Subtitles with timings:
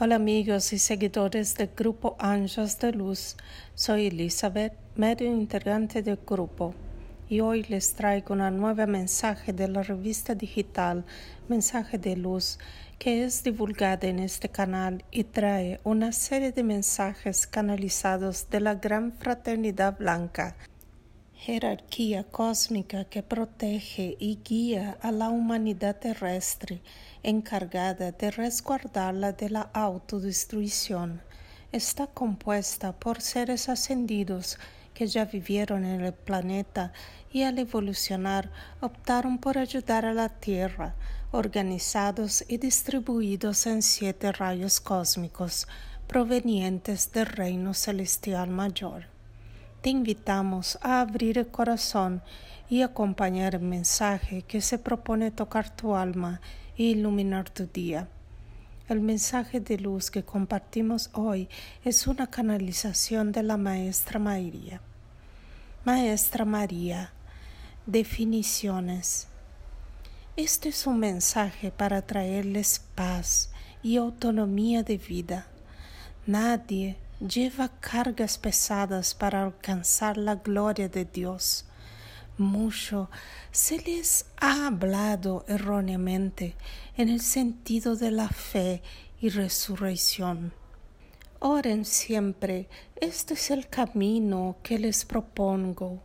[0.00, 0.72] Hola amigos.
[0.72, 3.36] Y seguidores del grupo Ángeles de Luz.
[3.74, 6.72] Soy Elizabeth, medio integrante del grupo,
[7.28, 11.04] y hoy les traigo una nueva mensaje de la revista digital
[11.48, 12.60] Mensaje de Luz,
[13.00, 18.76] que es divulgada en este canal y trae una serie de mensajes canalizados de la
[18.76, 20.54] Gran Fraternidad Blanca
[21.40, 26.82] jerarquía cósmica que protege y guía a la humanidad terrestre,
[27.22, 31.22] encargada de resguardarla de la autodestrucción.
[31.70, 34.58] Está compuesta por seres ascendidos
[34.94, 36.92] que ya vivieron en el planeta
[37.32, 38.50] y al evolucionar
[38.80, 40.96] optaron por ayudar a la Tierra,
[41.30, 45.68] organizados y distribuidos en siete rayos cósmicos
[46.08, 49.17] provenientes del reino celestial mayor
[49.88, 52.20] te invitamos a abrir el corazón
[52.68, 56.42] y acompañar el mensaje que se propone tocar tu alma
[56.76, 58.06] e iluminar tu día.
[58.86, 61.48] El mensaje de luz que compartimos hoy
[61.86, 64.82] es una canalización de la Maestra María.
[65.86, 67.10] Maestra María,
[67.86, 69.26] definiciones.
[70.36, 73.52] Este es un mensaje para traerles paz
[73.82, 75.46] y autonomía de vida.
[76.26, 81.64] Nadie lleva cargas pesadas para alcanzar la gloria de Dios.
[82.36, 83.10] Mucho
[83.50, 86.54] se les ha hablado erróneamente
[86.96, 88.82] en el sentido de la fe
[89.20, 90.52] y resurrección.
[91.40, 92.68] Oren siempre,
[93.00, 96.00] este es el camino que les propongo.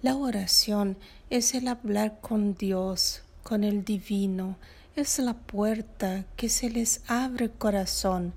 [0.00, 0.96] La oración
[1.28, 4.56] es el hablar con Dios, con el divino,
[4.96, 8.32] es la puerta que se les abre el corazón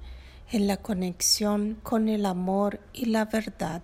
[0.52, 3.82] en la conexión con el amor y la verdad.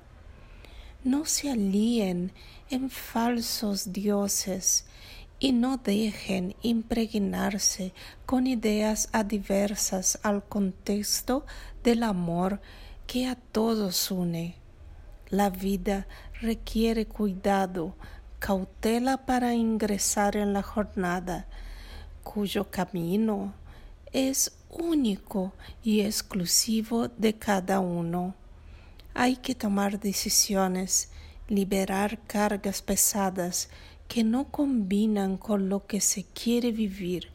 [1.03, 2.33] No se alíen
[2.69, 4.85] en falsos dioses
[5.39, 7.93] y no dejen impregnarse
[8.25, 11.45] con ideas adversas al contexto
[11.83, 12.59] del amor
[13.05, 14.55] que a todos une.
[15.29, 16.07] La vida
[16.41, 17.95] requiere cuidado,
[18.39, 21.47] cautela para ingresar en la jornada,
[22.23, 23.53] cuyo camino
[24.17, 28.33] es único y exclusivo de cada uno.
[29.13, 31.11] Hay que tomar decisiones,
[31.47, 33.69] liberar cargas pesadas
[34.07, 37.29] que no combinan con lo que se quiere vivir.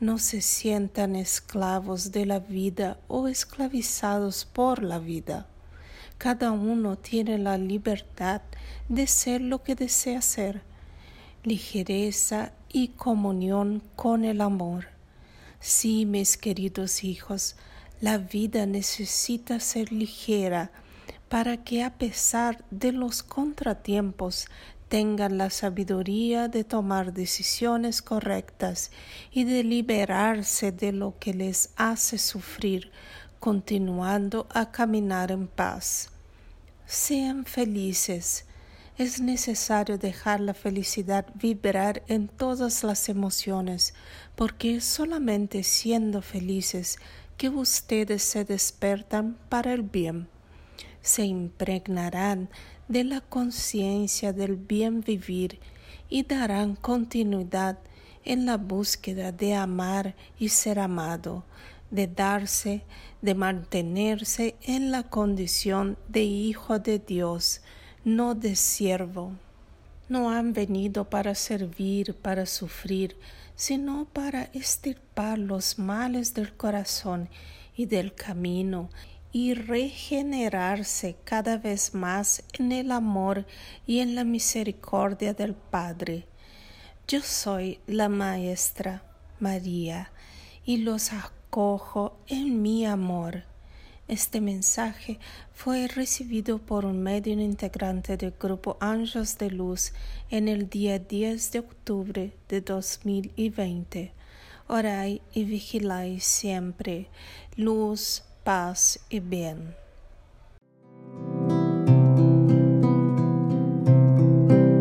[0.00, 5.46] No se sientan esclavos de la vida o esclavizados por la vida.
[6.18, 8.42] Cada uno tiene la libertad
[8.88, 10.62] de ser lo que desea ser.
[11.44, 14.97] Ligereza y comunión con el amor
[15.60, 17.56] Sí, mis queridos hijos,
[18.00, 20.70] la vida necesita ser ligera
[21.28, 24.46] para que a pesar de los contratiempos
[24.88, 28.90] tengan la sabiduría de tomar decisiones correctas
[29.30, 32.90] y de liberarse de lo que les hace sufrir,
[33.38, 36.10] continuando a caminar en paz.
[36.86, 38.46] Sean felices,
[38.98, 43.94] es necesario dejar la felicidad vibrar en todas las emociones,
[44.34, 46.98] porque es solamente siendo felices
[47.36, 50.26] que ustedes se despertan para el bien.
[51.00, 52.50] Se impregnarán
[52.88, 55.60] de la conciencia del bien vivir
[56.08, 57.78] y darán continuidad
[58.24, 61.44] en la búsqueda de amar y ser amado,
[61.92, 62.82] de darse,
[63.22, 67.60] de mantenerse en la condición de hijo de Dios,
[68.04, 69.32] no de siervo.
[70.08, 73.16] No han venido para servir, para sufrir,
[73.56, 77.28] sino para estirpar los males del corazón
[77.76, 78.88] y del camino
[79.32, 83.46] y regenerarse cada vez más en el amor
[83.86, 86.26] y en la misericordia del Padre.
[87.06, 89.02] Yo soy la Maestra
[89.40, 90.10] María
[90.64, 93.44] y los acojo en mi amor.
[94.08, 95.18] Este mensaje
[95.52, 99.92] fue recibido por un medio integrante del grupo Ángeles de Luz
[100.30, 104.14] en el día 10 de octubre de 2020.
[104.66, 107.08] Orai y vigilai siempre.
[107.56, 109.76] Luz, paz y bien.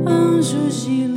[0.05, 1.16] Anjos de luz.